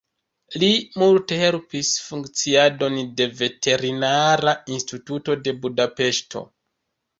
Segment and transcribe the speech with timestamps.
[0.61, 0.69] Li
[1.01, 6.47] multe helpis funkciadon de Veterinara Instituto de Budapeŝto.